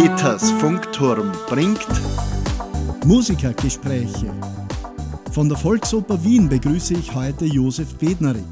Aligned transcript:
Peters 0.00 0.52
Funkturm 0.52 1.32
bringt 1.48 1.88
Musikergespräche. 3.04 4.30
Von 5.32 5.48
der 5.48 5.58
Volksoper 5.58 6.22
Wien 6.22 6.48
begrüße 6.48 6.94
ich 6.94 7.12
heute 7.16 7.46
Josef 7.46 7.96
Bednarik. 7.96 8.44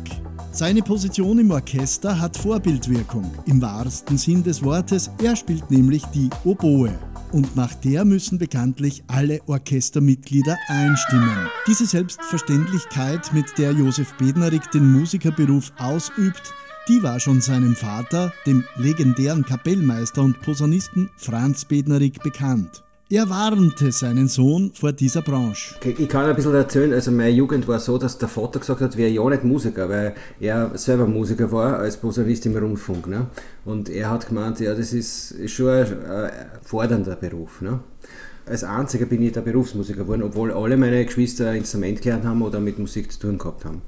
Seine 0.50 0.82
Position 0.82 1.38
im 1.38 1.52
Orchester 1.52 2.18
hat 2.18 2.36
Vorbildwirkung, 2.36 3.30
im 3.44 3.62
wahrsten 3.62 4.18
Sinn 4.18 4.42
des 4.42 4.60
Wortes. 4.64 5.08
Er 5.22 5.36
spielt 5.36 5.70
nämlich 5.70 6.04
die 6.06 6.30
Oboe. 6.42 6.90
Und 7.30 7.54
nach 7.54 7.74
der 7.74 8.04
müssen 8.04 8.38
bekanntlich 8.38 9.04
alle 9.06 9.40
Orchestermitglieder 9.46 10.56
einstimmen. 10.66 11.48
Diese 11.68 11.86
Selbstverständlichkeit, 11.86 13.32
mit 13.32 13.56
der 13.56 13.70
Josef 13.70 14.14
Bednarik 14.14 14.68
den 14.72 14.90
Musikerberuf 14.90 15.72
ausübt, 15.78 16.52
die 16.88 17.02
war 17.02 17.18
schon 17.18 17.40
seinem 17.40 17.74
Vater, 17.74 18.32
dem 18.46 18.64
legendären 18.76 19.44
Kapellmeister 19.44 20.22
und 20.22 20.40
Posaunisten 20.42 21.10
Franz 21.16 21.64
Bednarik, 21.64 22.22
bekannt. 22.22 22.84
Er 23.08 23.28
warnte 23.28 23.92
seinen 23.92 24.26
Sohn 24.26 24.72
vor 24.74 24.92
dieser 24.92 25.22
Branche. 25.22 25.76
Ich 25.84 26.08
kann 26.08 26.26
ein 26.26 26.34
bisschen 26.34 26.54
erzählen, 26.54 26.92
also 26.92 27.12
meine 27.12 27.30
Jugend 27.30 27.66
war 27.68 27.78
so, 27.78 27.98
dass 27.98 28.18
der 28.18 28.28
Vater 28.28 28.58
gesagt 28.58 28.80
hat, 28.80 28.96
wäre 28.96 29.10
ja 29.10 29.28
nicht 29.28 29.44
Musiker, 29.44 29.88
weil 29.88 30.14
er 30.40 30.76
selber 30.76 31.06
Musiker 31.06 31.50
war 31.52 31.78
als 31.78 31.96
Posaunist 31.96 32.46
im 32.46 32.56
Rundfunk. 32.56 33.06
Ne? 33.06 33.26
Und 33.64 33.88
er 33.88 34.10
hat 34.10 34.28
gemeint, 34.28 34.58
ja, 34.58 34.74
das 34.74 34.92
ist, 34.92 35.36
schon 35.48 35.68
ein 35.68 36.26
fordernder 36.62 37.14
Beruf. 37.14 37.60
Ne? 37.62 37.80
Als 38.44 38.64
einziger 38.64 39.06
bin 39.06 39.22
ich 39.22 39.32
der 39.32 39.40
Berufsmusiker 39.40 40.02
geworden, 40.02 40.22
obwohl 40.22 40.52
alle 40.52 40.76
meine 40.76 41.04
Geschwister 41.04 41.52
Instrument 41.54 42.02
gelernt 42.02 42.24
haben 42.24 42.42
oder 42.42 42.58
mit 42.60 42.78
Musik 42.78 43.12
zu 43.12 43.20
tun 43.20 43.38
gehabt 43.38 43.64
haben. 43.64 43.82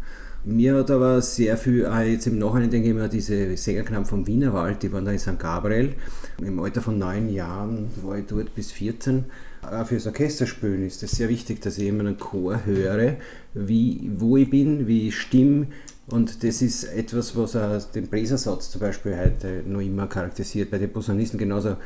Mir 0.51 0.77
hat 0.77 0.91
aber 0.91 1.21
sehr 1.21 1.59
viel, 1.59 1.85
auch 1.85 2.01
jetzt 2.01 2.27
im 2.27 2.39
Nachhinein 2.39 2.71
denke 2.71 2.89
ich 2.89 2.95
mir, 2.95 3.07
diese 3.09 3.55
Sängerknaben 3.55 4.07
vom 4.07 4.27
Wienerwald, 4.27 4.83
die 4.83 4.91
waren 4.91 5.05
da 5.05 5.11
in 5.13 5.19
St. 5.19 5.39
Gabriel. 5.39 5.93
Im 6.41 6.59
Alter 6.59 6.81
von 6.81 6.99
neun 6.99 7.29
Jahren 7.29 7.91
war 8.03 8.17
ich 8.17 8.25
dort 8.25 8.55
bis 8.55 8.73
14. 8.73 9.27
Auch 9.61 9.87
fürs 9.87 10.07
Orchesterspielen 10.07 10.87
ist 10.87 11.03
es 11.03 11.11
sehr 11.11 11.29
wichtig, 11.29 11.61
dass 11.61 11.77
ich 11.77 11.89
immer 11.89 12.01
einen 12.01 12.17
Chor 12.17 12.65
höre, 12.65 13.17
wie, 13.53 14.11
wo 14.17 14.39
ich 14.39 14.49
bin, 14.49 14.87
wie 14.87 15.09
ich 15.09 15.19
stimme. 15.19 15.67
Und 16.07 16.43
das 16.43 16.63
ist 16.63 16.85
etwas, 16.85 17.37
was 17.37 17.55
auch 17.55 17.83
den 17.91 18.07
Bläsersatz 18.07 18.71
zum 18.71 18.81
Beispiel 18.81 19.19
heute 19.19 19.63
noch 19.67 19.83
immer 19.83 20.07
charakterisiert. 20.07 20.71
Bei 20.71 20.79
den 20.79 20.91
Posaunisten 20.91 21.39
genauso 21.39 21.77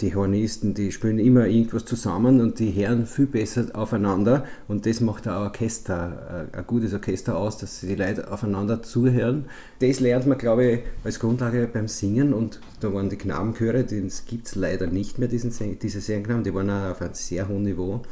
die 0.00 0.14
Hornisten, 0.14 0.74
die 0.74 0.92
spielen 0.92 1.18
immer 1.18 1.46
irgendwas 1.46 1.84
zusammen 1.84 2.40
und 2.40 2.58
die 2.58 2.72
hören 2.72 3.06
viel 3.06 3.26
besser 3.26 3.66
aufeinander 3.72 4.44
und 4.66 4.86
das 4.86 5.00
macht 5.00 5.26
ein 5.26 5.34
Orchester, 5.34 6.48
ein 6.52 6.66
gutes 6.66 6.92
Orchester 6.92 7.36
aus, 7.36 7.58
dass 7.58 7.80
die 7.80 7.94
Leute 7.94 8.30
aufeinander 8.30 8.82
zuhören. 8.82 9.46
Das 9.80 10.00
lernt 10.00 10.26
man, 10.26 10.38
glaube 10.38 10.64
ich, 10.64 10.80
als 11.04 11.20
Grundlage 11.20 11.68
beim 11.72 11.88
Singen 11.88 12.32
und 12.32 12.60
da 12.80 12.92
waren 12.92 13.08
die 13.08 13.16
Knabenchöre, 13.16 13.84
das 13.84 14.26
gibt 14.26 14.46
es 14.46 14.54
leider 14.54 14.86
nicht 14.86 15.18
mehr, 15.18 15.28
diesen, 15.28 15.78
diese 15.78 16.00
Sängerknaben, 16.00 16.44
die 16.44 16.54
waren 16.54 16.70
auch 16.70 16.90
auf 16.90 17.02
einem 17.02 17.14
sehr 17.14 17.48
hohen 17.48 17.62
Niveau. 17.62 18.02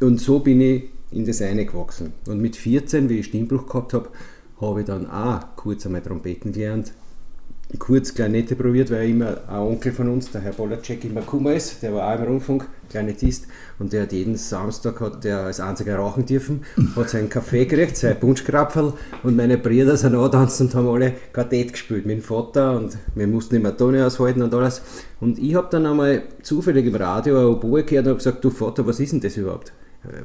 Und 0.00 0.20
so 0.20 0.40
bin 0.40 0.60
ich 0.60 0.90
in 1.10 1.24
das 1.24 1.40
eine 1.40 1.64
gewachsen. 1.64 2.12
Und 2.26 2.40
mit 2.40 2.56
14, 2.56 3.08
wie 3.08 3.20
ich 3.20 3.26
Stimmbruch 3.26 3.66
gehabt 3.66 3.94
habe, 3.94 4.08
habe 4.60 4.80
ich 4.80 4.86
dann 4.86 5.08
auch 5.08 5.40
kurz 5.56 5.86
einmal 5.86 6.02
Trompeten 6.02 6.52
gelernt, 6.52 6.92
kurz 7.78 8.14
Klarinette 8.14 8.56
probiert, 8.56 8.90
weil 8.90 9.10
immer 9.10 9.36
ein 9.46 9.58
Onkel 9.58 9.92
von 9.92 10.08
uns, 10.08 10.30
der 10.30 10.40
Herr 10.40 10.52
Bolacek, 10.52 11.04
immer 11.04 11.20
Kummer 11.20 11.52
ist, 11.52 11.82
der 11.82 11.92
war 11.92 12.14
auch 12.14 12.18
im 12.18 12.26
Rundfunk, 12.26 12.66
Klarinettist, 12.88 13.46
und 13.78 13.92
der 13.92 14.02
hat 14.02 14.12
jeden 14.12 14.36
Samstag 14.36 14.98
hat 15.00 15.22
der 15.22 15.40
als 15.40 15.60
einziger 15.60 15.96
rauchen 15.96 16.24
dürfen, 16.24 16.62
hat 16.96 17.10
seinen 17.10 17.28
Kaffee 17.28 17.66
gekriegt, 17.66 17.98
sein 17.98 18.18
Punschkrapferl, 18.18 18.94
und 19.22 19.36
meine 19.36 19.58
Brüder 19.58 19.98
sind 19.98 20.14
angetanzt 20.14 20.62
und 20.62 20.74
haben 20.74 20.88
alle 20.88 21.12
Quartett 21.30 21.72
gespielt 21.72 22.06
mit 22.06 22.16
dem 22.16 22.22
Vater, 22.22 22.74
und 22.74 22.96
wir 23.14 23.26
mussten 23.26 23.56
immer 23.56 23.76
Tone 23.76 24.06
aushalten 24.06 24.40
und 24.40 24.54
alles. 24.54 24.80
Und 25.20 25.38
ich 25.38 25.54
habe 25.54 25.68
dann 25.70 25.84
einmal 25.84 26.22
zufällig 26.42 26.86
im 26.86 26.94
Radio 26.94 27.38
ein 27.38 27.46
Oboe 27.46 27.84
gehört 27.84 28.06
und 28.06 28.10
habe 28.12 28.18
gesagt, 28.18 28.42
du 28.42 28.48
Vater, 28.48 28.86
was 28.86 28.98
ist 28.98 29.12
denn 29.12 29.20
das 29.20 29.36
überhaupt? 29.36 29.72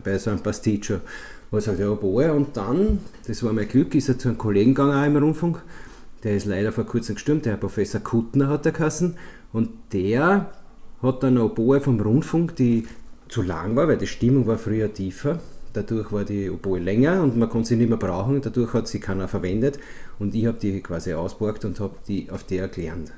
Bei 0.03 0.17
so 0.17 0.29
einem 0.29 0.39
Pasticcio. 0.39 0.97
Und 1.51 1.57
er 1.57 1.61
sagt, 1.61 1.79
ja, 1.79 1.89
Oboe, 1.89 2.31
und 2.31 2.55
dann, 2.55 2.99
das 3.27 3.43
war 3.43 3.51
mein 3.51 3.67
Glück, 3.67 3.93
ist 3.95 4.07
er 4.07 4.17
zu 4.17 4.29
einem 4.29 4.37
Kollegen 4.37 4.73
gegangen 4.73 4.93
auch 4.93 5.05
im 5.05 5.17
Rundfunk, 5.17 5.61
der 6.23 6.37
ist 6.37 6.45
leider 6.45 6.71
vor 6.71 6.85
kurzem 6.85 7.15
gestorben, 7.15 7.41
der 7.41 7.53
Herr 7.53 7.59
Professor 7.59 8.01
Kuttner 8.01 8.47
hat 8.47 8.65
er 8.65 8.71
geheißen. 8.71 9.15
Und 9.51 9.69
der 9.91 10.51
hat 11.01 11.23
dann 11.23 11.37
eine 11.37 11.45
Oboe 11.45 11.81
vom 11.81 11.99
Rundfunk, 11.99 12.55
die 12.55 12.87
zu 13.27 13.41
lang 13.41 13.75
war, 13.75 13.87
weil 13.87 13.97
die 13.97 14.07
Stimmung 14.07 14.47
war 14.47 14.57
früher 14.57 14.93
tiefer. 14.93 15.39
Dadurch 15.73 16.11
war 16.11 16.23
die 16.23 16.49
Oboe 16.49 16.79
länger 16.79 17.23
und 17.23 17.35
man 17.35 17.49
konnte 17.49 17.69
sie 17.69 17.75
nicht 17.75 17.89
mehr 17.89 17.97
brauchen. 17.97 18.41
Dadurch 18.41 18.73
hat 18.73 18.87
sie 18.87 18.99
keiner 18.99 19.27
verwendet. 19.27 19.79
Und 20.19 20.33
ich 20.35 20.45
habe 20.45 20.57
die 20.59 20.81
quasi 20.81 21.13
ausborgt 21.13 21.65
und 21.65 21.79
habe 21.79 21.95
die 22.07 22.29
auf 22.29 22.43
der 22.43 22.67
gelernt. 22.67 23.11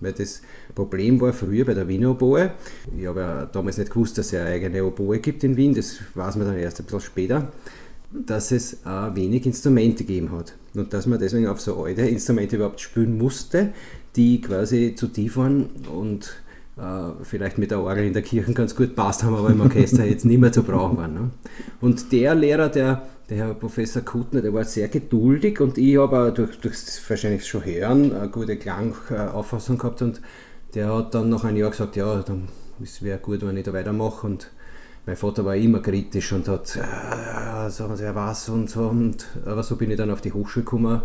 Weil 0.00 0.12
das 0.12 0.42
Problem 0.74 1.20
war 1.20 1.32
früher 1.32 1.64
bei 1.64 1.74
der 1.74 1.86
Wiener 1.86 2.10
Oboe. 2.10 2.50
Ich 2.98 3.06
habe 3.06 3.20
ja 3.20 3.46
damals 3.46 3.78
nicht 3.78 3.92
gewusst, 3.92 4.18
dass 4.18 4.32
es 4.32 4.34
eine 4.34 4.50
eigene 4.50 4.84
Oboe 4.84 5.18
gibt 5.18 5.44
in 5.44 5.56
Wien. 5.56 5.74
Das 5.74 5.98
weiß 6.14 6.36
man 6.36 6.46
dann 6.46 6.58
erst 6.58 6.80
ein 6.80 6.84
bisschen 6.84 7.00
später 7.00 7.48
dass 8.12 8.50
es 8.50 8.74
äh, 8.84 9.14
wenig 9.14 9.46
Instrumente 9.46 10.04
gegeben 10.04 10.32
hat 10.32 10.54
und 10.74 10.92
dass 10.92 11.06
man 11.06 11.18
deswegen 11.18 11.46
auf 11.46 11.60
so 11.60 11.82
alte 11.82 12.02
Instrumente 12.02 12.56
überhaupt 12.56 12.80
spielen 12.80 13.16
musste, 13.16 13.72
die 14.16 14.40
quasi 14.40 14.94
zu 14.96 15.08
tief 15.08 15.36
waren 15.36 15.70
und 15.92 16.34
äh, 16.76 17.24
vielleicht 17.24 17.58
mit 17.58 17.70
der 17.70 17.80
Orgel 17.80 18.04
in 18.06 18.12
der 18.12 18.22
Kirche 18.22 18.52
ganz 18.52 18.74
gut 18.74 18.96
passt 18.96 19.22
haben, 19.22 19.36
aber 19.36 19.50
im 19.50 19.60
Orchester 19.60 20.04
jetzt 20.04 20.24
nicht 20.24 20.40
mehr 20.40 20.52
zu 20.52 20.62
brauchen 20.62 20.96
waren. 20.96 21.14
Ne? 21.14 21.30
Und 21.80 22.10
der 22.10 22.34
Lehrer, 22.34 22.68
der, 22.68 23.06
der 23.28 23.36
Herr 23.36 23.54
Professor 23.54 24.02
Kuttner, 24.02 24.40
der 24.40 24.52
war 24.52 24.64
sehr 24.64 24.88
geduldig 24.88 25.60
und 25.60 25.78
ich 25.78 25.96
habe 25.96 26.32
durch, 26.32 26.58
durch 26.58 26.84
das 26.84 27.00
wahrscheinlich 27.08 27.46
schon 27.46 27.64
Hören 27.64 28.12
eine 28.12 28.28
gute 28.28 28.56
Klangauffassung 28.56 29.78
gehabt 29.78 30.02
und 30.02 30.20
der 30.74 30.92
hat 30.92 31.14
dann 31.14 31.28
nach 31.28 31.44
einem 31.44 31.56
Jahr 31.56 31.70
gesagt, 31.70 31.96
ja, 31.96 32.22
dann 32.22 32.48
wäre 33.00 33.18
gut, 33.18 33.46
wenn 33.46 33.56
ich 33.56 33.64
da 33.64 33.72
weitermache 33.72 34.26
und 34.26 34.50
mein 35.06 35.16
Vater 35.16 35.44
war 35.44 35.56
immer 35.56 35.80
kritisch 35.80 36.32
und 36.32 36.48
hat, 36.48 36.76
äh, 36.76 37.70
sagen 37.70 37.96
Sie 37.96 38.04
ja 38.04 38.14
was 38.14 38.48
und 38.48 38.68
so. 38.68 38.88
Und, 38.88 39.26
aber 39.44 39.62
so 39.62 39.76
bin 39.76 39.90
ich 39.90 39.96
dann 39.96 40.10
auf 40.10 40.20
die 40.20 40.32
Hochschule 40.32 40.64
gekommen 40.64 41.02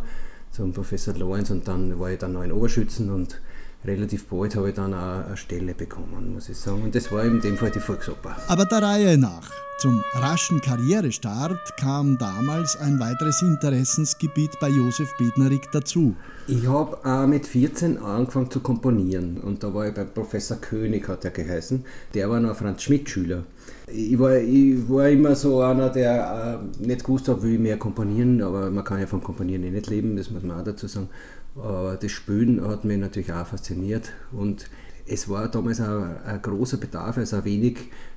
zum 0.52 0.74
Professor 0.74 1.14
Lorenz 1.16 1.50
und 1.50 1.68
dann 1.68 2.00
war 2.00 2.12
ich 2.12 2.20
dann 2.20 2.34
noch 2.34 2.44
in 2.44 2.52
Oberschützen 2.52 3.12
und 3.12 3.42
relativ 3.84 4.26
bald 4.28 4.56
habe 4.56 4.70
ich 4.70 4.76
dann 4.76 4.94
auch 4.94 5.26
eine 5.26 5.38
Stelle 5.38 5.74
bekommen, 5.74 6.34
muss 6.34 6.50
ich 6.50 6.58
sagen. 6.58 6.84
Und 6.84 6.96
das 6.96 7.12
war 7.12 7.24
in 7.24 7.42
dem 7.42 7.58
Fall 7.58 7.72
die 7.72 7.80
Volksoper. 7.80 8.36
Aber 8.48 8.66
der 8.66 8.82
Reihe 8.82 9.18
nach. 9.18 9.50
Zum 9.78 10.02
raschen 10.14 10.62
Karrierestart 10.62 11.76
kam 11.76 12.18
damals 12.18 12.78
ein 12.78 12.98
weiteres 12.98 13.42
Interessensgebiet 13.42 14.58
bei 14.62 14.70
Josef 14.70 15.10
Bednarik 15.18 15.70
dazu. 15.74 16.16
Ich 16.48 16.66
habe 16.66 16.98
äh, 17.04 17.28
mit 17.28 17.46
14 17.46 17.98
angefangen 17.98 18.50
zu 18.50 18.62
komponieren 18.62 19.38
und 19.38 19.64
da 19.64 19.74
war 19.74 19.86
ich 19.86 19.94
bei 19.94 20.06
Professor 20.06 20.56
König, 20.58 21.10
hat 21.10 21.26
er 21.26 21.32
geheißen. 21.32 21.84
Der 22.14 22.30
war 22.30 22.40
noch 22.40 22.56
Franz 22.56 22.84
Schmidt-Schüler. 22.84 23.44
Ich 23.88 24.18
war, 24.18 24.38
ich 24.38 24.90
war 24.90 25.10
immer 25.10 25.36
so 25.36 25.62
einer, 25.62 25.90
der 25.90 26.62
äh, 26.80 26.86
nicht 26.86 27.04
gewusst 27.04 27.28
hat, 27.28 27.44
will 27.44 27.56
ich 27.56 27.60
mehr 27.60 27.78
komponieren, 27.78 28.42
aber 28.42 28.70
man 28.70 28.86
kann 28.86 29.02
ja 29.02 29.08
vom 29.08 29.22
Komponieren 29.22 29.64
eh 29.66 29.72
nicht 29.72 29.88
leben, 29.88 30.16
das 30.16 30.32
muss 30.32 30.44
man 30.44 30.58
auch 30.58 30.64
dazu 30.64 30.88
sagen. 30.88 31.10
Aber 31.58 31.98
das 32.02 32.12
Spülen 32.12 32.66
hat 32.66 32.86
mich 32.86 32.98
natürlich 32.98 33.34
auch 33.34 33.46
fasziniert 33.46 34.14
und 34.32 34.70
es 35.08 35.30
war 35.30 35.48
damals 35.50 35.82
auch 35.82 36.04
ein 36.26 36.42
großer 36.42 36.78
Bedarf, 36.78 37.18
also 37.18 37.38
auch 37.38 37.46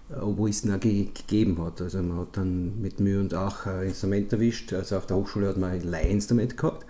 wenig 0.09 0.23
Oboisten 0.23 0.73
auch 0.73 0.81
gegeben 0.81 1.63
hat. 1.63 1.81
Also 1.81 2.03
man 2.03 2.19
hat 2.19 2.37
dann 2.37 2.81
mit 2.81 3.01
Mühe 3.01 3.21
und 3.21 3.35
Ach 3.35 3.67
ein 3.67 3.89
Instrument 3.89 4.33
erwischt. 4.33 4.73
Also 4.73 4.97
auf 4.97 5.07
der 5.07 5.17
Hochschule 5.17 5.49
hat 5.49 5.57
man 5.57 5.71
ein 5.71 5.83
Leihinstrument 5.83 6.57
gehabt. 6.57 6.87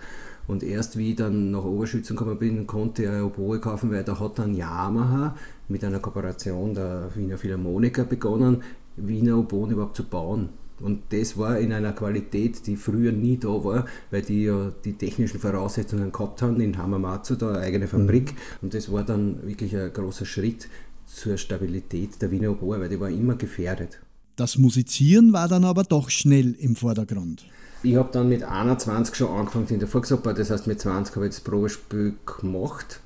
Und 0.47 0.63
erst 0.63 0.97
wie 0.97 1.11
ich 1.11 1.15
dann 1.15 1.51
nach 1.51 1.63
Oberschützen 1.63 2.15
gekommen 2.15 2.39
bin, 2.39 2.65
konnte 2.65 3.03
ich 3.03 3.09
ein 3.09 3.21
Oboe 3.21 3.59
kaufen, 3.59 3.91
weil 3.91 4.03
da 4.03 4.19
hat 4.19 4.39
dann 4.39 4.55
Yamaha 4.55 5.35
mit 5.67 5.83
einer 5.83 5.99
Kooperation 5.99 6.73
der 6.73 7.09
Wiener 7.13 7.37
Philharmoniker 7.37 8.03
begonnen, 8.03 8.63
Wiener 8.95 9.37
Oboen 9.37 9.71
überhaupt 9.71 9.95
zu 9.95 10.05
bauen. 10.05 10.49
Und 10.81 11.01
das 11.09 11.37
war 11.37 11.59
in 11.59 11.73
einer 11.73 11.91
Qualität, 11.91 12.65
die 12.65 12.77
früher 12.77 13.11
nie 13.11 13.37
da 13.37 13.49
war, 13.49 13.85
weil 14.11 14.21
die 14.21 14.45
ja 14.45 14.71
die 14.85 14.93
technischen 14.93 15.39
Voraussetzungen 15.39 16.11
gehabt 16.11 16.41
haben 16.41 16.59
in 16.61 16.77
Hamamatsu, 16.77 17.35
da 17.35 17.49
eine 17.49 17.59
eigene 17.59 17.87
Fabrik. 17.87 18.31
Mhm. 18.31 18.37
Und 18.61 18.73
das 18.73 18.91
war 18.91 19.03
dann 19.03 19.45
wirklich 19.45 19.75
ein 19.75 19.91
großer 19.91 20.25
Schritt 20.25 20.67
zur 21.09 21.37
Stabilität 21.37 22.21
der 22.21 22.31
Wiener 22.31 22.51
Oboe, 22.51 22.79
weil 22.79 22.89
die 22.89 22.99
war 22.99 23.09
immer 23.09 23.35
gefährdet. 23.35 23.99
Das 24.35 24.57
Musizieren 24.57 25.33
war 25.33 25.47
dann 25.47 25.65
aber 25.65 25.83
doch 25.83 26.09
schnell 26.09 26.53
im 26.53 26.75
Vordergrund. 26.75 27.45
Ich 27.81 27.95
habe 27.95 28.09
dann 28.11 28.29
mit 28.29 28.43
21 28.43 29.15
schon 29.15 29.29
angefangen 29.29 29.67
in 29.69 29.79
der 29.79 29.87
Volksoper, 29.87 30.33
das 30.33 30.49
heißt 30.49 30.67
mit 30.67 30.79
20 30.79 31.15
habe 31.15 31.27
ich 31.27 31.35
das 31.35 31.41
Probespiel 31.41 32.13
gemacht. 32.25 32.99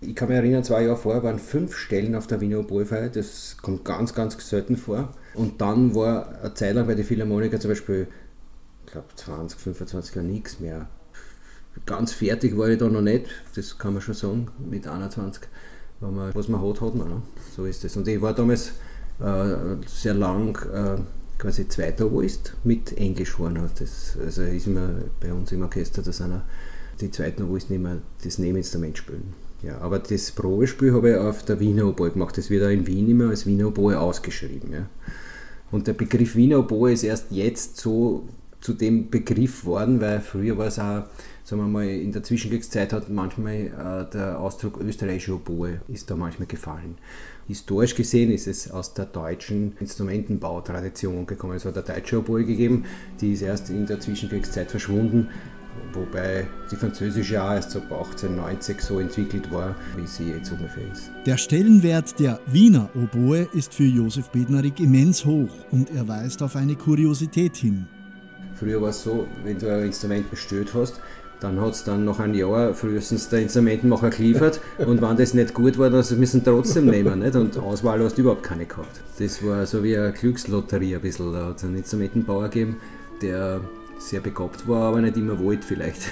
Ich 0.00 0.16
kann 0.16 0.28
mich 0.28 0.36
erinnern, 0.36 0.64
zwei 0.64 0.84
Jahre 0.84 0.96
vorher 0.96 1.22
waren 1.22 1.38
fünf 1.38 1.76
Stellen 1.76 2.14
auf 2.16 2.26
der 2.26 2.40
Wiener 2.40 2.60
Oboefeier, 2.60 3.08
das 3.08 3.56
kommt 3.60 3.84
ganz, 3.84 4.14
ganz 4.14 4.36
selten 4.48 4.76
vor. 4.76 5.12
Und 5.34 5.60
dann 5.60 5.94
war 5.94 6.40
eine 6.40 6.54
Zeit 6.54 6.74
lang 6.74 6.86
bei 6.86 6.94
den 6.94 7.04
Philharmoniker 7.04 7.60
zum 7.60 7.70
Beispiel, 7.70 8.08
ich 8.86 8.92
glaube 8.92 9.08
20, 9.14 9.60
25 9.60 10.16
Jahre 10.16 10.26
nichts 10.26 10.58
mehr. 10.58 10.88
Ganz 11.86 12.12
fertig 12.12 12.56
war 12.58 12.68
ich 12.68 12.78
da 12.78 12.88
noch 12.88 13.00
nicht, 13.00 13.26
das 13.54 13.78
kann 13.78 13.92
man 13.92 14.02
schon 14.02 14.14
sagen, 14.14 14.48
mit 14.68 14.86
21. 14.86 15.42
Man, 16.10 16.34
was 16.34 16.48
man 16.48 16.60
hat, 16.60 16.80
hat 16.80 16.94
man. 16.94 17.08
Ne? 17.08 17.22
So 17.56 17.64
ist 17.64 17.84
es. 17.84 17.96
Und 17.96 18.08
ich 18.08 18.20
war 18.20 18.34
damals 18.34 18.72
äh, 19.20 19.76
sehr 19.86 20.14
lang 20.14 20.58
äh, 20.72 20.98
quasi 21.38 21.68
zweiter 21.68 22.06
Oboist 22.06 22.54
mit 22.64 22.96
Englischhorn. 22.96 23.70
Das, 23.78 24.16
also 24.22 24.42
ist 24.42 24.66
immer 24.66 24.90
bei 25.20 25.32
uns 25.32 25.52
im 25.52 25.62
Orchester, 25.62 26.02
da 26.02 26.12
sind 26.12 26.42
die 27.00 27.10
zweiten 27.10 27.44
Oboisten 27.44 27.76
immer 27.76 27.98
das 28.22 28.38
Nebeninstrument 28.38 28.98
spielen. 28.98 29.34
Ja, 29.62 29.78
aber 29.78 30.00
das 30.00 30.32
Probespiel 30.32 30.92
habe 30.92 31.10
ich 31.10 31.16
auf 31.16 31.44
der 31.44 31.60
Wiener 31.60 31.86
Oboe 31.86 32.10
gemacht. 32.10 32.36
Das 32.36 32.50
wird 32.50 32.64
auch 32.64 32.70
in 32.70 32.86
Wien 32.86 33.08
immer 33.08 33.30
als 33.30 33.46
Wiener 33.46 33.68
Oboe 33.68 33.98
ausgeschrieben. 33.98 34.72
Ja. 34.72 34.86
Und 35.70 35.86
der 35.86 35.92
Begriff 35.92 36.34
Wiener 36.34 36.58
Oboe 36.58 36.92
ist 36.92 37.04
erst 37.04 37.30
jetzt 37.30 37.76
so 37.76 38.24
zu 38.62 38.72
dem 38.72 39.10
Begriff 39.10 39.66
worden, 39.66 40.00
weil 40.00 40.20
früher 40.20 40.56
war 40.56 40.68
es 40.68 40.78
auch, 40.78 41.04
sagen 41.44 41.62
wir 41.62 41.68
mal, 41.68 41.86
in 41.86 42.12
der 42.12 42.22
Zwischenkriegszeit 42.22 42.92
hat 42.92 43.10
manchmal 43.10 43.54
äh, 43.54 44.10
der 44.10 44.40
Ausdruck 44.40 44.80
österreichische 44.80 45.34
Oboe 45.34 45.80
ist 45.88 46.10
da 46.10 46.16
manchmal 46.16 46.46
gefallen. 46.46 46.96
Historisch 47.48 47.94
gesehen 47.94 48.30
ist 48.30 48.46
es 48.46 48.70
aus 48.70 48.94
der 48.94 49.06
deutschen 49.06 49.76
Instrumentenbautradition 49.80 51.26
gekommen. 51.26 51.56
Es 51.56 51.64
hat 51.64 51.76
eine 51.76 51.84
deutsche 51.84 52.20
Oboe 52.20 52.44
gegeben, 52.44 52.84
die 53.20 53.32
ist 53.32 53.42
erst 53.42 53.68
in 53.68 53.84
der 53.84 54.00
Zwischenkriegszeit 54.00 54.70
verschwunden 54.70 55.28
wobei 55.92 56.46
die 56.70 56.76
französische 56.76 57.42
auch 57.42 57.52
erst 57.52 57.70
so 57.70 57.80
1890 57.80 58.80
so 58.80 59.00
entwickelt 59.00 59.50
war, 59.50 59.74
wie 59.96 60.06
sie 60.06 60.30
jetzt 60.30 60.52
ungefähr 60.52 60.90
ist. 60.92 61.10
Der 61.26 61.36
Stellenwert 61.36 62.18
der 62.18 62.40
Wiener 62.46 62.90
Oboe 62.94 63.48
ist 63.54 63.74
für 63.74 63.84
Josef 63.84 64.28
Bednarik 64.30 64.80
immens 64.80 65.24
hoch 65.24 65.50
und 65.70 65.90
er 65.90 66.06
weist 66.08 66.42
auf 66.42 66.56
eine 66.56 66.76
Kuriosität 66.76 67.56
hin. 67.56 67.86
Früher 68.62 68.80
war 68.80 68.90
es 68.90 69.02
so, 69.02 69.26
wenn 69.42 69.58
du 69.58 69.74
ein 69.74 69.86
Instrument 69.86 70.30
bestellt 70.30 70.72
hast, 70.72 71.00
dann 71.40 71.60
hat 71.60 71.72
es 71.72 71.82
dann 71.82 72.04
nach 72.04 72.20
einem 72.20 72.34
Jahr 72.34 72.72
frühestens 72.74 73.28
der 73.28 73.40
Instrumentenmacher 73.40 74.10
geliefert 74.10 74.60
und 74.78 75.02
wenn 75.02 75.16
das 75.16 75.34
nicht 75.34 75.52
gut 75.52 75.78
war, 75.78 75.90
dann 75.90 76.04
müssen 76.16 76.44
trotzdem 76.44 76.86
nehmen. 76.86 77.18
Nicht? 77.18 77.34
Und 77.34 77.58
Auswahl 77.58 78.00
hast 78.04 78.16
du 78.16 78.20
überhaupt 78.20 78.44
keine 78.44 78.66
gehabt. 78.66 79.00
Das 79.18 79.44
war 79.44 79.66
so 79.66 79.82
wie 79.82 79.98
eine 79.98 80.12
Glückslotterie 80.12 80.94
ein 80.94 81.00
bisschen. 81.00 81.32
Da 81.32 81.46
hat 81.46 81.56
es 81.56 81.64
einen 81.64 81.78
Instrumentenbauer 81.78 82.50
gegeben, 82.50 82.76
der 83.20 83.60
sehr 83.98 84.20
begabt 84.20 84.68
war, 84.68 84.82
aber 84.82 85.00
nicht 85.00 85.16
immer 85.16 85.40
wollte 85.40 85.66
vielleicht. 85.66 86.02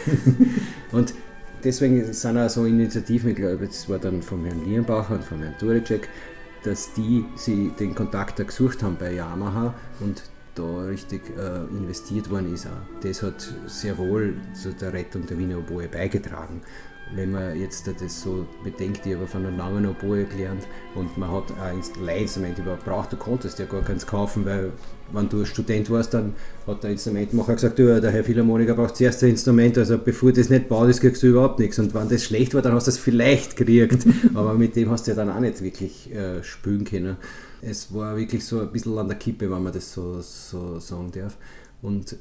und 0.91 1.15
deswegen 1.63 2.13
sind 2.13 2.37
auch 2.37 2.51
so 2.51 2.65
Initiativen, 2.65 3.31
ich 3.31 3.37
glaube, 3.37 3.65
das 3.65 3.89
war 3.89 4.01
dann 4.01 4.23
von 4.23 4.45
Herrn 4.45 4.65
Lierenbacher 4.65 5.15
und 5.15 5.25
von 5.25 5.39
Herrn 5.39 5.57
Turicek, 5.57 6.09
dass 6.65 6.93
die 6.95 7.25
sie 7.37 7.71
den 7.79 7.95
Kontakt 7.95 8.41
da 8.41 8.43
gesucht 8.43 8.83
haben 8.83 8.97
bei 8.99 9.13
Yamaha 9.13 9.73
und 10.01 10.25
da 10.61 10.85
richtig 10.87 11.23
äh, 11.37 11.65
investiert 11.77 12.31
worden 12.31 12.53
ist. 12.55 12.67
Auch. 12.67 13.01
Das 13.03 13.23
hat 13.23 13.47
sehr 13.67 13.97
wohl 13.99 14.35
zu 14.55 14.73
der 14.73 14.93
Rettung 14.93 15.27
der 15.27 15.39
Wiener 15.39 15.59
Oboe 15.59 15.89
beigetragen 15.89 16.63
wenn 17.15 17.33
man 17.33 17.59
jetzt 17.59 17.87
das 17.87 18.23
so 18.23 18.47
bedenkt, 18.63 19.05
ich 19.07 19.15
habe 19.15 19.27
von 19.27 19.45
einer 19.45 19.57
langen 19.57 19.87
Oboe 19.87 20.25
gelernt 20.25 20.67
und 20.95 21.17
man 21.19 21.31
hat 21.31 21.45
ein 21.61 21.81
Leihinstrument 22.05 22.59
überhaupt 22.59 22.85
braucht, 22.85 23.13
du 23.13 23.17
konntest 23.17 23.59
ja 23.59 23.67
gar 23.67 23.83
keins 23.83 24.07
kaufen, 24.07 24.45
weil 24.45 24.73
wenn 25.13 25.29
du 25.29 25.45
Student 25.45 25.91
warst, 25.91 26.15
dann 26.15 26.35
hat 26.67 26.85
der 26.85 26.91
Instrumentmacher 26.93 27.55
gesagt, 27.55 27.79
du, 27.79 28.01
der 28.01 28.11
Herr 28.11 28.23
Philharmoniker 28.23 28.75
braucht 28.75 28.97
zuerst 28.97 29.23
ein 29.25 29.31
Instrument, 29.31 29.77
also 29.79 29.99
bevor 29.99 30.33
das 30.33 30.49
nicht 30.49 30.69
baut 30.69 30.89
ist, 30.89 31.01
kriegst 31.01 31.23
du 31.23 31.29
überhaupt 31.29 31.59
nichts. 31.59 31.79
Und 31.79 31.95
wenn 31.95 32.09
das 32.09 32.25
schlecht 32.25 32.55
war, 32.55 32.63
dann 32.63 32.75
hast 32.75 32.87
du 32.87 32.91
es 32.91 32.99
vielleicht 32.99 33.57
gekriegt, 33.57 34.07
aber 34.35 34.55
mit 34.55 34.77
dem 34.77 34.91
hast 34.91 35.07
du 35.07 35.11
ja 35.11 35.17
dann 35.17 35.31
auch 35.31 35.41
nicht 35.41 35.63
wirklich 35.63 36.15
äh, 36.15 36.43
spülen 36.43 36.85
können. 36.85 37.17
Es 37.63 37.93
war 37.93 38.17
wirklich 38.17 38.45
so 38.45 38.61
ein 38.61 38.71
bisschen 38.71 38.97
an 38.99 39.09
der 39.09 39.19
Kippe, 39.19 39.51
wenn 39.51 39.63
man 39.63 39.73
das 39.73 39.93
so, 39.93 40.21
so 40.21 40.79
sagen 40.79 41.11
darf. 41.13 41.37
Und 41.83 42.17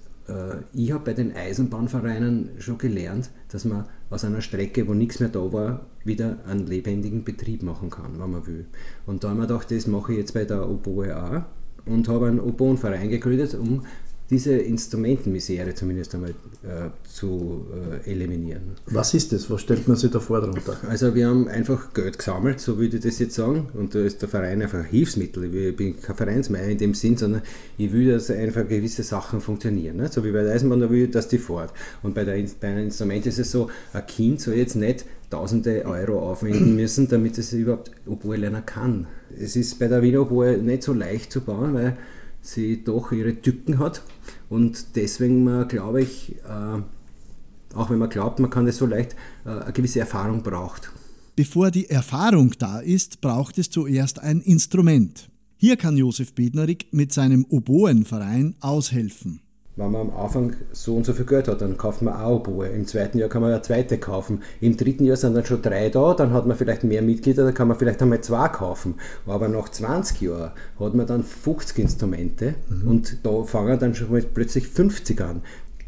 ich 0.74 0.92
habe 0.92 1.06
bei 1.06 1.14
den 1.14 1.36
Eisenbahnvereinen 1.36 2.50
schon 2.60 2.78
gelernt, 2.78 3.30
dass 3.52 3.66
man 3.66 3.86
aus 4.10 4.26
einer 4.26 4.42
Strecke, 4.42 4.88
wo 4.88 4.94
nichts 4.94 5.20
mehr 5.20 5.30
da 5.30 5.52
war, 5.52 5.88
wieder 6.04 6.38
einen 6.48 6.68
lebendigen 6.68 7.24
Betrieb 7.24 7.64
machen 7.64 7.90
kann, 7.90 8.20
wenn 8.20 8.32
man 8.32 8.46
will. 8.48 8.66
Und 9.06 9.24
da 9.24 9.30
haben 9.30 9.38
wir 9.38 9.48
gedacht, 9.48 9.72
das 9.72 9.88
mache 9.88 10.14
ich 10.14 10.20
jetzt 10.20 10.34
bei 10.34 10.46
der 10.46 10.70
Oboe 10.70 11.16
auch 11.16 11.44
und 11.86 12.08
habe 12.08 12.28
einen 12.28 12.40
Oboenverein 12.40 13.10
gegründet, 13.10 13.56
um 13.56 13.84
diese 14.30 14.54
Instrumentenmisere 14.54 15.74
zumindest 15.74 16.14
einmal 16.14 16.30
äh, 16.30 16.90
zu 17.04 17.66
äh, 18.06 18.12
eliminieren. 18.12 18.76
Was 18.86 19.14
ist 19.16 19.34
das? 19.34 19.50
Was 19.50 19.62
stellt 19.62 19.88
man 19.88 19.98
sich 19.98 20.12
da 20.12 20.20
vor 20.20 20.40
darunter? 20.40 20.78
Also 20.88 21.16
wir 21.16 21.28
haben 21.28 21.48
einfach 21.48 21.94
Geld 21.94 22.20
gesammelt, 22.20 22.60
so 22.60 22.78
würde 22.78 22.98
ich 22.98 23.04
das 23.04 23.18
jetzt 23.18 23.34
sagen. 23.34 23.70
Und 23.74 23.96
da 23.96 24.00
ist 24.00 24.22
der 24.22 24.30
Verein 24.30 24.62
einfach 24.62 24.80
ein 24.80 24.86
Hilfsmittel. 24.86 25.54
Ich 25.54 25.76
bin 25.76 26.00
kein 26.00 26.16
Vereinsmeier 26.16 26.68
in 26.68 26.78
dem 26.78 26.94
Sinn, 26.94 27.18
sondern 27.18 27.42
ich 27.78 27.92
will, 27.92 28.12
dass 28.12 28.30
einfach 28.30 28.68
gewisse 28.68 29.02
Sachen 29.02 29.42
funktionieren. 29.42 29.98
Ne? 29.98 30.10
So 30.10 30.24
wie 30.24 30.32
bei 30.32 30.44
der 30.44 30.54
Eisenbahn, 30.54 30.80
da 30.80 30.90
will 30.90 31.06
ich, 31.06 31.12
dass 31.12 31.28
die 31.28 31.40
fährt. 31.40 31.74
Und 32.04 32.14
bei, 32.14 32.24
der, 32.24 32.38
bei 32.60 32.68
einem 32.68 32.86
Instrument 32.86 33.26
ist 33.26 33.40
es 33.40 33.52
so, 33.52 33.70
ein 33.94 34.06
Kind 34.06 34.42
soll 34.42 34.56
jetzt 34.56 34.76
nicht 34.76 35.06
tausende 35.32 35.86
Euro 35.86 36.20
aufwenden 36.30 36.76
müssen, 36.76 37.08
damit 37.08 37.38
es 37.38 37.54
überhaupt 37.54 37.92
Oboe 38.06 38.36
lernen 38.36 38.66
kann. 38.66 39.08
Es 39.40 39.56
ist 39.56 39.80
bei 39.80 39.88
der 39.88 40.02
Wiener 40.02 40.22
Oboe 40.22 40.58
nicht 40.58 40.84
so 40.84 40.94
leicht 40.94 41.32
zu 41.32 41.42
bauen, 41.42 41.74
weil 41.74 41.98
sie 42.42 42.84
doch 42.84 43.12
ihre 43.12 43.42
Tücken 43.42 43.80
hat 43.80 44.04
und 44.50 44.96
deswegen 44.96 45.68
glaube 45.68 46.02
ich, 46.02 46.36
äh, 46.38 47.76
auch 47.76 47.90
wenn 47.90 48.00
man 48.00 48.10
glaubt, 48.10 48.40
man 48.40 48.50
kann 48.50 48.66
das 48.66 48.78
so 48.78 48.86
leicht, 48.86 49.16
äh, 49.46 49.50
eine 49.50 49.74
gewisse 49.74 50.00
Erfahrung 50.00 50.42
braucht. 50.42 50.92
Bevor 51.36 51.72
die 51.72 51.90
Erfahrung 51.90 52.54
da 52.58 52.80
ist, 52.80 53.22
braucht 53.22 53.58
es 53.58 53.70
zuerst 53.70 54.20
ein 54.20 54.42
Instrument. 54.42 55.30
Hier 55.58 55.78
kann 55.78 55.98
Josef 55.98 56.34
Bednarik 56.34 56.88
mit 56.92 57.14
seinem 57.14 57.46
Oboenverein 57.46 58.56
aushelfen 58.60 59.42
wenn 59.76 59.92
man 59.92 60.10
am 60.10 60.18
Anfang 60.18 60.54
so 60.74 60.96
und 60.96 61.06
so 61.06 61.14
viel 61.14 61.26
Geld 61.26 61.48
hat, 61.48 61.62
dann 61.62 61.78
kauft 61.78 62.02
man 62.02 62.14
auch 62.14 62.40
Oboe. 62.40 62.68
Im 62.68 62.86
zweiten 62.86 63.18
Jahr 63.18 63.30
kann 63.30 63.42
man 63.42 63.52
eine 63.52 63.62
zweite 63.62 63.98
kaufen. 63.98 64.42
Im 64.60 64.76
dritten 64.76 65.06
Jahr 65.06 65.16
sind 65.16 65.36
dann 65.36 65.46
schon 65.46 65.62
drei 65.62 65.90
da, 65.90 66.14
dann 66.14 66.34
hat 66.34 66.46
man 66.46 66.58
vielleicht 66.58 66.84
mehr 66.84 67.02
Mitglieder, 67.02 67.46
dann 67.46 67.54
kann 67.54 67.70
man 67.70 67.78
vielleicht 67.78 68.02
einmal 68.02 68.20
zwei 68.22 68.50
kaufen. 68.50 68.96
Aber 69.26 69.48
nach 69.48 69.70
20 69.70 70.22
Jahren 70.22 70.52
hat 70.80 70.94
man 70.94 71.08
dann 71.08 71.24
50 71.24 71.80
Instrumente 71.80 72.56
mhm. 72.70 72.90
und 72.90 73.26
da 73.26 73.44
fangen 73.44 73.80
dann 73.80 73.96
schon 73.96 74.12
mal 74.12 74.22
plötzlich 74.22 74.68
50 74.68 75.22
an. 75.22 75.42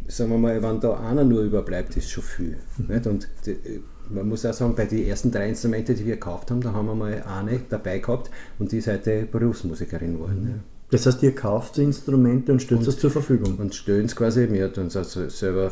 Sagen 0.08 0.32
wir 0.32 0.38
mal, 0.38 0.62
wenn 0.64 0.80
da 0.80 1.00
einer 1.00 1.24
nur 1.24 1.42
überbleibt, 1.44 1.96
ist 1.98 2.10
schon 2.10 2.24
viel. 2.24 2.58
Mhm. 2.78 3.12
Und 3.12 3.28
die, 3.46 3.82
man 4.10 4.28
muss 4.28 4.46
auch 4.46 4.54
sagen, 4.54 4.76
bei 4.76 4.86
den 4.86 5.06
ersten 5.06 5.32
drei 5.32 5.50
Instrumenten, 5.50 5.96
die 5.96 6.06
wir 6.06 6.16
gekauft 6.16 6.52
haben, 6.52 6.62
da 6.62 6.74
haben 6.74 6.86
wir 6.88 6.96
mal 6.96 7.24
eine 7.24 7.60
dabei 7.70 8.00
gehabt 8.00 8.30
und 8.60 8.72
die 8.72 8.78
ist 8.78 8.88
heute 8.88 9.24
Berufsmusikerin 9.24 10.14
geworden. 10.14 10.42
Mhm. 10.42 10.50
Ja. 10.50 10.56
Das 10.92 11.06
heißt, 11.06 11.24
ihr 11.24 11.34
kauft 11.34 11.78
Instrumente 11.78 12.52
und 12.52 12.62
stellt 12.62 12.86
es 12.86 13.00
zur 13.00 13.12
Verfügung? 13.12 13.56
Und 13.56 13.74
stellen 13.74 14.06
es 14.06 14.16
quasi, 14.16 14.52
wir 14.52 14.74
tun 14.74 14.88
es 14.88 14.98
also 14.98 15.30
selber 15.30 15.72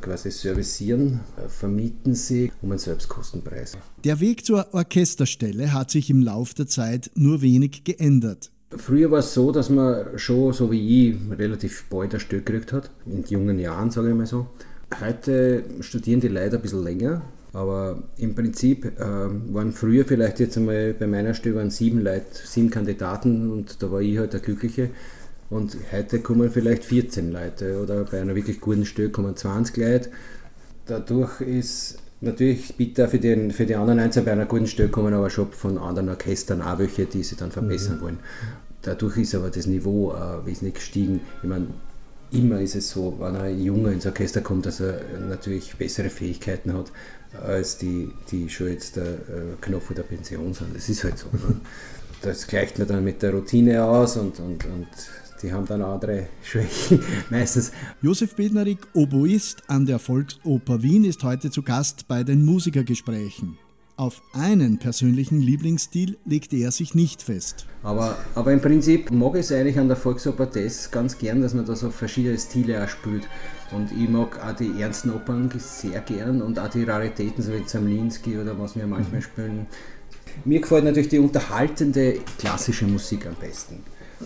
quasi 0.00 0.30
servicieren, 0.30 1.20
vermieten 1.48 2.14
sie 2.14 2.52
um 2.62 2.70
einen 2.70 2.78
Selbstkostenpreis. 2.78 3.76
Der 4.04 4.20
Weg 4.20 4.46
zur 4.46 4.72
Orchesterstelle 4.72 5.72
hat 5.72 5.90
sich 5.90 6.08
im 6.08 6.22
Laufe 6.22 6.54
der 6.54 6.68
Zeit 6.68 7.10
nur 7.16 7.42
wenig 7.42 7.82
geändert. 7.82 8.52
Früher 8.76 9.10
war 9.10 9.18
es 9.18 9.34
so, 9.34 9.50
dass 9.50 9.70
man 9.70 10.16
schon, 10.16 10.52
so 10.52 10.70
wie 10.70 11.10
ich, 11.10 11.16
relativ 11.36 11.86
bald 11.90 12.14
ein 12.14 12.20
Stück 12.20 12.46
gekriegt 12.46 12.72
hat, 12.72 12.90
in 13.06 13.24
jungen 13.24 13.58
Jahren, 13.58 13.90
sage 13.90 14.10
ich 14.10 14.14
mal 14.14 14.26
so. 14.26 14.46
Heute 15.00 15.64
studieren 15.80 16.20
die 16.20 16.28
Leute 16.28 16.56
ein 16.56 16.62
bisschen 16.62 16.84
länger, 16.84 17.22
aber 17.52 18.02
im 18.16 18.34
Prinzip 18.34 18.84
äh, 18.84 19.00
waren 19.00 19.72
früher 19.72 20.04
vielleicht 20.04 20.40
jetzt 20.40 20.56
einmal 20.56 20.94
bei 20.94 21.06
meiner 21.06 21.34
Stelle 21.34 21.56
waren 21.56 21.70
sieben 21.70 22.00
Leute, 22.02 22.26
sieben 22.44 22.70
Kandidaten 22.70 23.50
und 23.50 23.82
da 23.82 23.90
war 23.90 24.00
ich 24.00 24.18
halt 24.18 24.32
der 24.32 24.40
Glückliche. 24.40 24.90
Und 25.48 25.76
heute 25.90 26.20
kommen 26.20 26.48
vielleicht 26.50 26.84
14 26.84 27.32
Leute 27.32 27.82
oder 27.82 28.04
bei 28.04 28.20
einer 28.20 28.36
wirklich 28.36 28.60
guten 28.60 28.84
Stelle 28.84 29.10
kommen 29.10 29.36
20 29.36 29.76
Leute. 29.78 30.10
Dadurch 30.86 31.40
ist 31.40 31.98
natürlich 32.20 32.76
bitter 32.76 33.08
für, 33.08 33.18
den, 33.18 33.50
für 33.50 33.66
die 33.66 33.74
anderen 33.74 33.98
Einzelnen 33.98 34.26
bei 34.26 34.32
einer 34.32 34.46
guten 34.46 34.68
Stelle 34.68 34.90
kommen 34.90 35.12
aber 35.12 35.28
schon 35.28 35.50
von 35.50 35.76
anderen 35.76 36.08
Orchestern 36.08 36.62
auch 36.62 36.78
welche, 36.78 37.06
die 37.06 37.24
sie 37.24 37.34
dann 37.34 37.50
verbessern 37.50 37.96
mhm. 37.96 38.00
wollen. 38.02 38.18
Dadurch 38.82 39.16
ist 39.18 39.34
aber 39.34 39.50
das 39.50 39.66
Niveau 39.66 40.12
äh, 40.12 40.46
wesentlich 40.46 40.74
gestiegen. 40.74 41.20
Ich 41.42 41.48
meine, 41.48 41.66
immer 42.32 42.60
ist 42.60 42.74
es 42.74 42.90
so, 42.90 43.16
wenn 43.18 43.36
ein 43.36 43.62
Junge 43.62 43.92
ins 43.92 44.06
Orchester 44.06 44.40
kommt, 44.40 44.66
dass 44.66 44.80
er 44.80 45.00
natürlich 45.28 45.74
bessere 45.76 46.10
Fähigkeiten 46.10 46.72
hat 46.72 46.92
als 47.44 47.78
die, 47.78 48.10
die 48.30 48.48
schon 48.48 48.68
jetzt 48.68 48.96
der 48.96 49.04
äh, 49.04 49.56
Knopf 49.60 49.92
der 49.94 50.02
Pension 50.02 50.52
sind. 50.52 50.74
Das 50.74 50.88
ist 50.88 51.04
halt 51.04 51.18
so. 51.18 51.26
Ne? 51.32 51.60
Das 52.22 52.46
gleicht 52.46 52.78
man 52.78 52.86
dann 52.86 53.02
mit 53.02 53.22
der 53.22 53.32
Routine 53.32 53.82
aus 53.82 54.18
und, 54.18 54.38
und, 54.40 54.66
und 54.66 54.88
die 55.42 55.50
haben 55.50 55.64
dann 55.64 55.80
andere 55.80 56.26
Schwächen 56.42 57.02
meistens. 57.30 57.72
Josef 58.02 58.34
Bednarik, 58.34 58.78
Oboist 58.92 59.62
an 59.68 59.86
der 59.86 59.98
Volksoper 59.98 60.82
Wien, 60.82 61.04
ist 61.04 61.24
heute 61.24 61.50
zu 61.50 61.62
Gast 61.62 62.06
bei 62.08 62.22
den 62.22 62.44
Musikergesprächen. 62.44 63.56
Auf 64.00 64.22
einen 64.32 64.78
persönlichen 64.78 65.42
Lieblingsstil 65.42 66.16
legte 66.24 66.56
er 66.56 66.70
sich 66.70 66.94
nicht 66.94 67.20
fest. 67.20 67.66
Aber, 67.82 68.16
aber 68.34 68.50
im 68.50 68.62
Prinzip 68.62 69.10
mag 69.10 69.34
ich 69.34 69.40
es 69.40 69.52
eigentlich 69.52 69.78
an 69.78 69.88
der 69.88 69.96
Volksoper 69.98 70.46
das 70.46 70.90
ganz 70.90 71.18
gern, 71.18 71.42
dass 71.42 71.52
man 71.52 71.66
da 71.66 71.76
so 71.76 71.90
verschiedene 71.90 72.38
Stile 72.38 72.82
auch 72.82 72.88
spielt. 72.88 73.28
Und 73.72 73.92
ich 73.92 74.08
mag 74.08 74.42
auch 74.42 74.56
die 74.56 74.80
ernsten 74.80 75.10
Opern 75.10 75.52
sehr 75.58 76.00
gern 76.00 76.40
und 76.40 76.58
auch 76.58 76.68
die 76.68 76.84
Raritäten, 76.84 77.44
so 77.44 77.52
wie 77.52 77.62
Zamlinski 77.66 78.38
oder 78.38 78.58
was 78.58 78.74
wir 78.74 78.86
manchmal 78.86 79.20
mhm. 79.20 79.24
spielen. 79.24 79.66
Mir 80.46 80.62
gefällt 80.62 80.84
natürlich 80.84 81.10
die 81.10 81.18
unterhaltende 81.18 82.20
klassische 82.38 82.86
Musik 82.86 83.26
am 83.26 83.34
besten. 83.34 83.84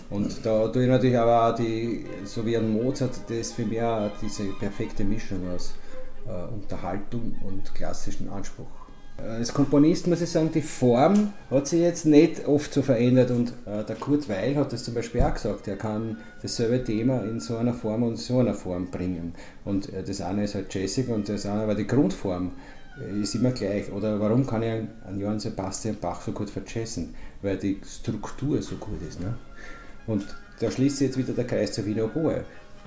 Und 0.09 0.45
da 0.45 0.69
tue 0.69 0.83
ich 0.83 0.89
natürlich 0.89 1.17
aber 1.17 1.49
auch 1.49 1.55
die, 1.57 2.05
so 2.23 2.45
wie 2.45 2.55
ein 2.55 2.71
Mozart, 2.71 3.19
das 3.27 3.51
für 3.51 3.65
mich 3.65 3.81
auch 3.81 4.09
diese 4.21 4.45
perfekte 4.57 5.03
Mischung 5.03 5.39
aus 5.53 5.73
äh, 6.25 6.53
Unterhaltung 6.53 7.35
und 7.45 7.75
klassischen 7.75 8.29
Anspruch. 8.29 8.84
Als 9.17 9.53
Komponist 9.53 10.07
muss 10.07 10.21
ich 10.21 10.29
sagen, 10.29 10.51
die 10.53 10.61
Form 10.61 11.33
hat 11.49 11.67
sich 11.67 11.79
jetzt 11.79 12.05
nicht 12.05 12.45
oft 12.47 12.73
so 12.73 12.81
verändert 12.81 13.31
und 13.31 13.53
äh, 13.65 13.83
der 13.83 13.95
Kurt 13.95 14.27
Weil 14.27 14.55
hat 14.55 14.73
das 14.73 14.83
zum 14.83 14.93
Beispiel 14.93 15.21
auch 15.21 15.33
gesagt, 15.33 15.67
er 15.67 15.77
kann 15.77 16.17
dasselbe 16.41 16.83
Thema 16.83 17.23
in 17.23 17.39
so 17.39 17.55
einer 17.55 17.73
Form 17.73 18.03
und 18.03 18.17
so 18.17 18.39
einer 18.39 18.53
Form 18.53 18.91
bringen. 18.91 19.33
Und 19.63 19.91
äh, 19.93 20.03
das 20.03 20.21
eine 20.21 20.43
ist 20.43 20.55
halt 20.55 20.73
Jazzig 20.73 21.07
und 21.09 21.29
das 21.29 21.45
andere 21.45 21.69
war 21.69 21.75
die 21.75 21.87
Grundform 21.87 22.51
ist 23.21 23.35
immer 23.35 23.51
gleich. 23.51 23.91
Oder 23.91 24.19
warum 24.19 24.45
kann 24.45 24.63
ich 24.63 24.69
einen 24.69 25.19
Johann 25.19 25.39
Sebastian 25.39 25.97
Bach 25.99 26.21
so 26.21 26.31
gut 26.31 26.49
vergessen? 26.49 27.13
Weil 27.41 27.57
die 27.57 27.79
Struktur 27.85 28.61
so 28.61 28.75
gut 28.75 29.01
ist. 29.07 29.19
Ne? 29.19 29.35
Und 30.07 30.25
da 30.59 30.71
schließt 30.71 30.97
sich 30.97 31.07
jetzt 31.07 31.17
wieder 31.17 31.33
der 31.33 31.45
Kreis 31.45 31.73
zur 31.73 31.85
Wiener 31.85 32.05
Oboe. 32.05 32.43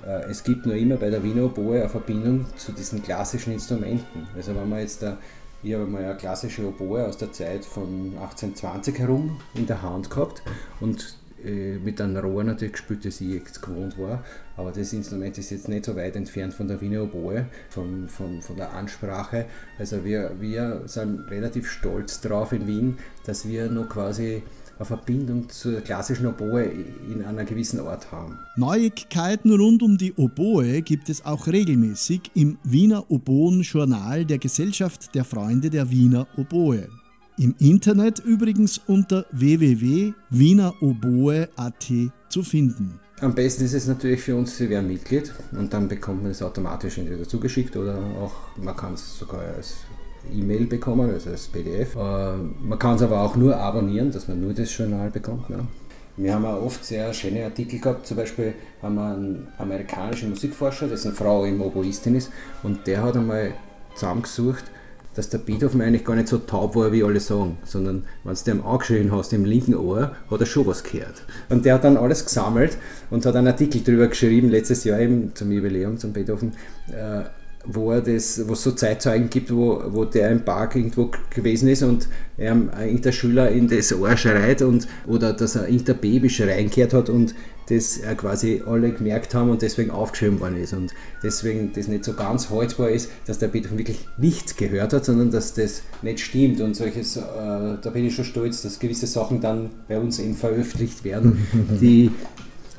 Äh, 0.06 0.30
es 0.30 0.42
gibt 0.42 0.66
nur 0.66 0.76
immer 0.76 0.96
bei 0.96 1.10
der 1.10 1.22
Wiener 1.22 1.44
Oboe 1.44 1.80
eine 1.80 1.88
Verbindung 1.88 2.46
zu 2.56 2.72
diesen 2.72 3.02
klassischen 3.02 3.52
Instrumenten. 3.52 4.26
Also 4.36 4.54
wenn 4.54 4.68
man 4.68 4.80
jetzt 4.80 5.02
da, 5.02 5.18
ich 5.62 5.74
habe 5.74 5.86
mal 5.86 6.04
eine 6.04 6.16
klassische 6.16 6.66
Oboe 6.66 7.04
aus 7.06 7.16
der 7.16 7.32
Zeit 7.32 7.64
von 7.64 8.12
1820 8.20 8.98
herum 8.98 9.40
in 9.54 9.66
der 9.66 9.82
Hand 9.82 10.10
gehabt 10.10 10.42
und 10.80 11.16
äh, 11.44 11.78
mit 11.78 12.00
einem 12.00 12.16
Rohr 12.16 12.42
natürlich 12.44 12.72
gespielt, 12.74 13.04
das 13.04 13.20
ich 13.20 13.28
jetzt 13.28 13.62
gewohnt 13.62 13.98
war. 13.98 14.24
Aber 14.56 14.72
das 14.72 14.92
Instrument 14.92 15.38
ist 15.38 15.50
jetzt 15.50 15.68
nicht 15.68 15.84
so 15.84 15.94
weit 15.94 16.16
entfernt 16.16 16.54
von 16.54 16.66
der 16.66 16.80
Wiener 16.80 17.04
Oboe, 17.04 17.46
von, 17.70 18.08
von, 18.08 18.42
von 18.42 18.56
der 18.56 18.72
Ansprache. 18.72 19.46
Also 19.78 20.04
wir, 20.04 20.32
wir 20.40 20.82
sind 20.86 21.30
relativ 21.30 21.70
stolz 21.70 22.20
drauf 22.20 22.52
in 22.52 22.66
Wien, 22.66 22.98
dass 23.24 23.46
wir 23.46 23.70
noch 23.70 23.88
quasi 23.88 24.42
eine 24.78 24.86
Verbindung 24.86 25.48
zur 25.48 25.80
klassischen 25.80 26.26
Oboe 26.26 26.70
in 27.10 27.24
einer 27.24 27.44
gewissen 27.44 27.80
Art 27.80 28.12
haben. 28.12 28.38
Neuigkeiten 28.56 29.52
rund 29.52 29.82
um 29.82 29.98
die 29.98 30.12
Oboe 30.14 30.82
gibt 30.82 31.08
es 31.08 31.24
auch 31.24 31.46
regelmäßig 31.46 32.30
im 32.34 32.58
Wiener 32.62 33.10
Oboen-Journal 33.10 34.24
der 34.24 34.38
Gesellschaft 34.38 35.14
der 35.14 35.24
Freunde 35.24 35.70
der 35.70 35.90
Wiener 35.90 36.28
Oboe. 36.36 36.88
Im 37.38 37.54
Internet 37.60 38.18
übrigens 38.20 38.80
unter 38.86 39.26
www.wieneroboe.at 39.30 41.92
zu 42.28 42.42
finden. 42.42 43.00
Am 43.20 43.34
besten 43.34 43.64
ist 43.64 43.74
es 43.74 43.88
natürlich 43.88 44.20
für 44.20 44.36
uns, 44.36 44.56
Sie 44.56 44.70
werden 44.70 44.86
Mitglied 44.86 45.32
und 45.52 45.72
dann 45.72 45.88
bekommt 45.88 46.22
man 46.22 46.30
es 46.30 46.40
automatisch 46.40 46.98
entweder 46.98 47.26
zugeschickt 47.26 47.76
oder 47.76 47.98
auch, 47.98 48.56
man 48.56 48.76
kann 48.76 48.94
es 48.94 49.18
sogar 49.18 49.40
als 49.40 49.78
E-Mail 50.32 50.66
bekommen, 50.66 51.10
also 51.10 51.30
als 51.30 51.48
PDF. 51.48 51.94
Äh, 51.96 52.36
man 52.62 52.78
kann 52.78 52.96
es 52.96 53.02
aber 53.02 53.20
auch 53.20 53.36
nur 53.36 53.56
abonnieren, 53.56 54.10
dass 54.10 54.28
man 54.28 54.40
nur 54.40 54.52
das 54.52 54.76
Journal 54.76 55.10
bekommt. 55.10 55.50
Ne? 55.50 55.60
Wir 56.16 56.34
haben 56.34 56.44
auch 56.44 56.62
oft 56.62 56.84
sehr 56.84 57.12
schöne 57.14 57.44
Artikel 57.44 57.78
gehabt. 57.78 58.06
Zum 58.06 58.16
Beispiel 58.16 58.54
haben 58.82 58.96
wir 58.96 59.12
einen 59.12 59.48
amerikanischen 59.58 60.30
Musikforscher, 60.30 60.88
dessen 60.88 61.12
Frau 61.12 61.44
im 61.44 61.60
Oboistin 61.60 62.16
ist, 62.16 62.32
und 62.62 62.86
der 62.86 63.02
hat 63.02 63.16
einmal 63.16 63.52
zusammengesucht, 63.94 64.64
dass 65.14 65.28
der 65.30 65.38
Beethoven 65.38 65.80
eigentlich 65.80 66.04
gar 66.04 66.14
nicht 66.14 66.28
so 66.28 66.38
taub 66.38 66.76
war, 66.76 66.92
wie 66.92 67.02
alle 67.02 67.18
sagen, 67.18 67.58
sondern 67.64 68.04
wenn 68.22 68.34
du 68.34 68.44
dem 68.44 68.64
angeschrien 68.64 69.10
hast 69.10 69.32
im 69.32 69.44
linken 69.44 69.74
Ohr, 69.74 70.12
hat 70.30 70.40
er 70.40 70.46
schon 70.46 70.66
was 70.66 70.84
gehört. 70.84 71.22
Und 71.48 71.64
der 71.64 71.74
hat 71.74 71.84
dann 71.84 71.96
alles 71.96 72.24
gesammelt 72.24 72.78
und 73.10 73.26
hat 73.26 73.34
einen 73.34 73.48
Artikel 73.48 73.80
darüber 73.80 74.06
geschrieben, 74.06 74.48
letztes 74.48 74.84
Jahr 74.84 75.00
eben 75.00 75.34
zum 75.34 75.50
Jubiläum, 75.50 75.98
zum 75.98 76.12
Beethoven, 76.12 76.52
äh, 76.88 77.24
wo 77.70 77.92
er 77.92 78.00
das, 78.00 78.48
wo 78.48 78.54
es 78.54 78.62
so 78.62 78.72
Zeitzeugen 78.72 79.28
gibt, 79.28 79.54
wo, 79.54 79.82
wo 79.88 80.04
der 80.04 80.30
im 80.30 80.44
Park 80.44 80.74
irgendwo 80.74 81.10
gewesen 81.30 81.68
ist 81.68 81.82
und 81.82 82.08
er 82.38 82.56
irgendein 82.80 83.12
Schüler 83.12 83.50
in 83.50 83.68
das 83.68 83.92
Ohr 83.92 84.16
schreit 84.16 84.62
und 84.62 84.88
oder 85.06 85.34
dass 85.34 85.54
er 85.54 85.68
irgendein 85.68 85.98
Baby 85.98 86.30
schreien 86.30 86.70
gehört 86.70 86.94
hat 86.94 87.10
und 87.10 87.34
das 87.68 88.00
quasi 88.16 88.62
alle 88.66 88.92
gemerkt 88.92 89.34
haben 89.34 89.50
und 89.50 89.60
deswegen 89.60 89.90
aufgeschrieben 89.90 90.40
worden 90.40 90.56
ist 90.56 90.72
und 90.72 90.94
deswegen 91.22 91.72
das 91.74 91.88
nicht 91.88 92.04
so 92.04 92.14
ganz 92.14 92.48
haltbar 92.48 92.88
ist, 92.88 93.10
dass 93.26 93.38
der 93.38 93.48
Beethoven 93.48 93.76
wirklich 93.76 94.06
nichts 94.16 94.56
gehört 94.56 94.94
hat, 94.94 95.04
sondern 95.04 95.30
dass 95.30 95.52
das 95.52 95.82
nicht 96.00 96.20
stimmt 96.20 96.62
und 96.62 96.74
solches, 96.74 97.16
äh, 97.16 97.20
da 97.20 97.90
bin 97.92 98.06
ich 98.06 98.14
schon 98.14 98.24
stolz, 98.24 98.62
dass 98.62 98.78
gewisse 98.78 99.06
Sachen 99.06 99.42
dann 99.42 99.68
bei 99.86 99.98
uns 99.98 100.18
eben 100.18 100.34
veröffentlicht 100.34 101.04
werden, 101.04 101.46
die 101.80 102.10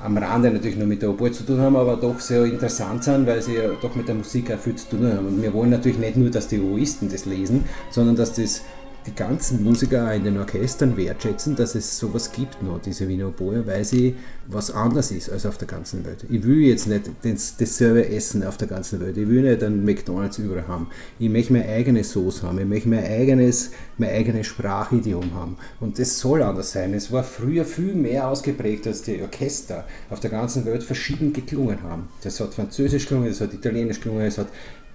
am 0.02 0.18
Rande 0.18 0.52
natürlich 0.52 0.78
nur 0.78 0.88
mit 0.88 1.02
der 1.02 1.10
Oboe 1.10 1.32
zu 1.32 1.44
tun 1.44 1.60
haben, 1.60 1.76
aber 1.76 1.98
doch 1.98 2.20
sehr 2.20 2.46
interessant 2.46 3.04
sind, 3.04 3.28
weil 3.28 3.42
sie 3.42 3.56
ja 3.56 3.70
doch 3.82 3.96
mit 3.96 4.08
der 4.08 4.16
Musik 4.16 4.52
auch 4.52 4.60
viel 4.60 4.76
zu 4.76 4.90
tun 4.90 5.12
haben. 5.12 5.28
Und 5.28 5.42
wir 5.42 5.54
wollen 5.54 5.72
natürlich 5.72 5.98
nicht 5.98 6.16
nur, 6.16 6.30
dass 6.30 6.48
die 6.48 6.60
Oboisten 6.60 7.10
das 7.10 7.26
lesen, 7.26 7.66
sondern 7.90 8.16
dass 8.16 8.34
das 8.34 8.62
die 9.10 9.16
ganzen 9.16 9.64
Musiker 9.64 10.14
in 10.14 10.24
den 10.24 10.38
Orchestern 10.38 10.96
wertschätzen, 10.96 11.56
dass 11.56 11.74
es 11.76 11.98
sowas 11.98 12.32
gibt 12.32 12.62
noch, 12.62 12.80
diese 12.80 13.08
Wiener 13.08 13.30
Oboe, 13.30 13.66
weil 13.66 13.84
sie 13.84 14.16
was 14.48 14.72
anderes 14.72 15.12
ist 15.12 15.32
als 15.32 15.46
auf 15.46 15.58
der 15.58 15.68
ganzen 15.68 16.06
Welt. 16.06 16.26
Ich 16.30 16.44
will 16.44 16.60
jetzt 16.60 16.88
nicht 16.88 17.10
das, 17.24 17.56
dasselbe 17.58 18.08
essen 18.08 18.44
auf 18.44 18.58
der 18.58 18.68
ganzen 18.68 19.00
Welt. 19.00 19.18
Ich 19.18 19.28
will 19.28 19.42
nicht 19.42 19.64
einen 19.64 19.84
McDonalds 19.84 20.38
überall 20.38 20.68
haben. 20.68 20.88
Ich 21.18 21.30
möchte 21.30 21.54
meine 21.54 21.68
eigene 21.68 22.04
Sauce 22.04 22.44
haben. 22.44 22.60
Ich 22.60 22.68
möchte 22.68 22.90
mein 22.90 23.04
eigenes, 23.04 23.72
mein 23.98 24.10
eigenes 24.10 24.48
Sprachidiom 24.48 25.34
haben. 25.34 25.58
Und 25.80 26.00
das 26.00 26.20
soll 26.20 26.44
anders 26.44 26.72
sein. 26.72 26.94
Es 26.94 27.12
war 27.12 27.24
früher 27.24 27.66
viel 27.66 27.96
mehr 27.96 28.28
ausgeprägt, 28.28 28.88
als 28.88 29.02
die 29.02 29.22
Orchester 29.22 29.86
auf 30.10 30.20
der 30.20 30.30
ganzen 30.30 30.66
Welt 30.66 30.84
verschieden 30.84 31.34
geklungen 31.34 31.82
haben. 31.84 32.10
Das 32.22 32.40
hat 32.40 32.54
Französisch 32.54 33.08
gelungen, 33.08 33.30
das 33.30 33.42
hat 33.42 33.54
Italienisch 33.54 34.02
gelungen, 34.02 34.26
es 34.26 34.38
hat 34.38 34.48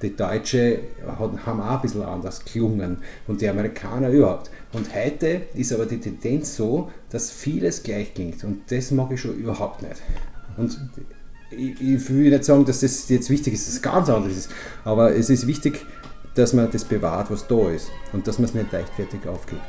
die 0.02 0.14
Deutsche 0.14 0.80
haben 1.06 1.60
auch 1.60 1.76
ein 1.76 1.80
bisschen 1.80 2.02
anders 2.02 2.44
gelungen 2.44 2.98
und 3.26 3.40
die 3.40 3.48
Amerikaner 3.48 4.10
überhaupt. 4.10 4.50
Und 4.72 4.94
heute 4.94 5.42
ist 5.54 5.72
aber 5.72 5.86
die 5.86 5.98
Tendenz 5.98 6.56
so, 6.56 6.90
dass 7.10 7.30
vieles 7.30 7.82
gleich 7.82 8.14
klingt 8.14 8.44
und 8.44 8.62
das 8.70 8.90
mag 8.90 9.10
ich 9.12 9.20
schon 9.20 9.36
überhaupt 9.36 9.82
nicht. 9.82 10.02
Und 10.56 10.78
ich, 11.50 11.80
ich 11.80 12.10
will 12.10 12.30
nicht 12.30 12.44
sagen, 12.44 12.64
dass 12.64 12.80
das 12.80 13.08
jetzt 13.08 13.30
wichtig 13.30 13.54
ist, 13.54 13.66
dass 13.66 13.74
es 13.74 13.82
ganz 13.82 14.08
anders 14.08 14.36
ist, 14.36 14.50
aber 14.84 15.14
es 15.14 15.30
ist 15.30 15.46
wichtig, 15.46 15.84
dass 16.34 16.52
man 16.52 16.70
das 16.70 16.84
bewahrt, 16.84 17.30
was 17.30 17.46
da 17.46 17.70
ist 17.70 17.90
und 18.12 18.26
dass 18.26 18.38
man 18.38 18.48
es 18.48 18.54
nicht 18.54 18.72
leichtfertig 18.72 19.26
aufgibt. 19.26 19.62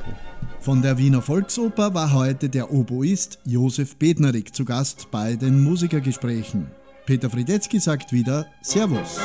Von 0.60 0.82
der 0.82 0.98
Wiener 0.98 1.22
Volksoper 1.22 1.94
war 1.94 2.12
heute 2.13 2.50
der 2.50 2.72
Oboist 2.72 3.39
Josef 3.46 3.98
Bednarik 3.98 4.55
zu 4.55 4.65
Gast 4.65 5.12
bei 5.12 5.36
den 5.36 5.63
Musikergesprächen. 5.63 6.72
Peter 7.05 7.29
Friedetzky 7.29 7.79
sagt 7.79 8.12
wieder 8.12 8.48
Servus. 8.63 9.20